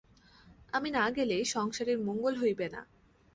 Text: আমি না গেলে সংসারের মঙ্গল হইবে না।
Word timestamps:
আমি 0.73 0.89
না 0.91 1.05
গেলে 1.09 1.37
সংসারের 1.45 1.97
মঙ্গল 1.99 2.33
হইবে 2.35 2.67
না। 2.69 2.81